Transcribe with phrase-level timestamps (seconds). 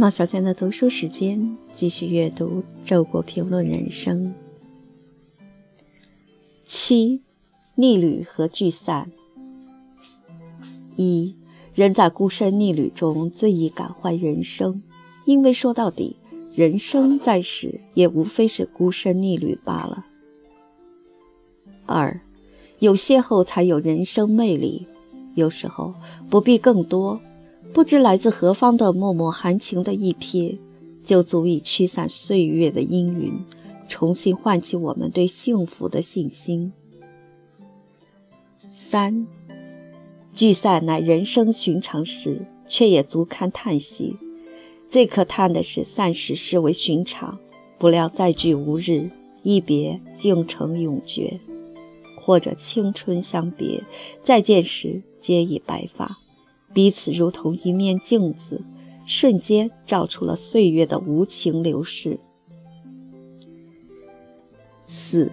[0.00, 4.28] 马小娟的读书时间，继续阅读《周国评论人生》
[6.64, 7.20] 七
[7.74, 9.12] 逆旅和聚散。
[10.96, 11.36] 一
[11.74, 14.82] 人在孤身逆旅中最易感怀人生，
[15.26, 16.16] 因为说到底，
[16.56, 20.06] 人生在世也无非是孤身逆旅罢了。
[21.84, 22.18] 二
[22.78, 24.86] 有邂逅才有人生魅力，
[25.34, 25.94] 有时候
[26.30, 27.20] 不必更多。
[27.72, 30.58] 不知来自何方的脉脉含情的一瞥，
[31.04, 33.32] 就足以驱散岁月的阴云，
[33.88, 36.72] 重新唤起我们对幸福的信心。
[38.68, 39.26] 三，
[40.32, 44.16] 聚散乃人生寻常事，却也足堪叹息。
[44.88, 47.38] 最可叹的是，散时视为寻常，
[47.78, 49.10] 不料再聚无日，
[49.42, 51.38] 一别竟成永绝；
[52.16, 53.84] 或者青春相别，
[54.22, 56.19] 再见时皆已白发。
[56.72, 58.62] 彼此如同一面镜子，
[59.06, 62.18] 瞬间照出了岁月的无情流逝。
[64.80, 65.30] 四，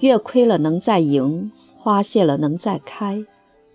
[0.00, 3.24] 月亏了能再盈，花谢了能再开，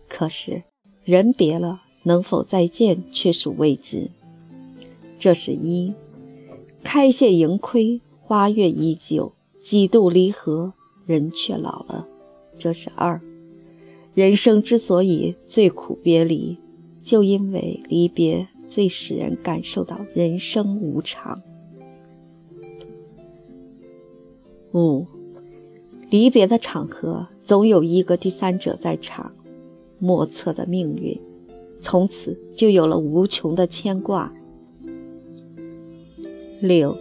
[0.08, 0.64] 可是
[1.03, 4.09] 人别了能否再见，却属未知。
[5.17, 5.94] 这是一，
[6.83, 10.73] 开谢盈亏，花月依旧，几度离合，
[11.05, 12.08] 人却老了。
[12.58, 13.19] 这是二，
[14.14, 16.58] 人生之所以最苦别离。
[17.03, 21.41] 就因为离别最使人感受到人生无常。
[24.73, 25.05] 五，
[26.09, 29.31] 离别的场合总有一个第三者在场，
[29.99, 31.19] 莫测的命运，
[31.79, 34.33] 从此就有了无穷的牵挂。
[36.59, 36.97] 六，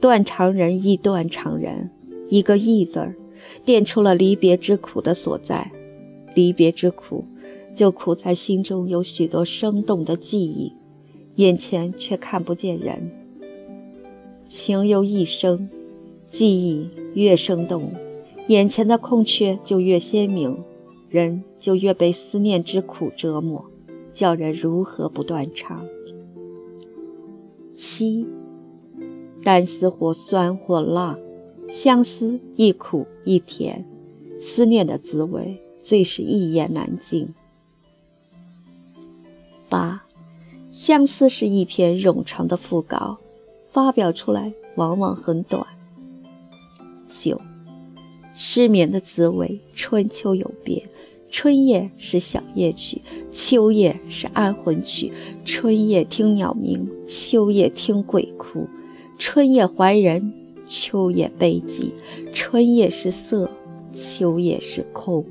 [0.00, 1.90] 断肠人亦断肠人，
[2.28, 3.16] 一个“忆”字儿，
[3.64, 5.72] 点出了离别之苦的所在。
[6.34, 7.24] 离别之苦。
[7.78, 10.72] 就苦在心中有许多生动的记忆，
[11.36, 13.12] 眼前却看不见人。
[14.48, 15.70] 情由一生，
[16.26, 17.92] 记忆越生动，
[18.48, 20.58] 眼前的空缺就越鲜明，
[21.08, 23.64] 人就越被思念之苦折磨，
[24.12, 25.86] 叫人如何不断肠？
[27.76, 28.26] 七，
[29.44, 31.16] 单思或酸或辣，
[31.68, 33.86] 相思亦苦亦甜，
[34.36, 37.28] 思念的滋味最是一言难尽。
[39.68, 40.04] 八，
[40.70, 43.18] 相思是一篇冗长的讣告，
[43.68, 45.66] 发表出来往往很短。
[47.08, 47.40] 九，
[48.34, 50.88] 失眠的滋味，春秋有别。
[51.30, 55.12] 春夜是小夜曲，秋夜是安魂曲。
[55.44, 58.66] 春夜听鸟鸣，秋夜听鬼哭。
[59.18, 60.32] 春夜怀人，
[60.64, 61.92] 秋夜悲寂。
[62.32, 63.50] 春夜是色，
[63.92, 65.22] 秋夜是空。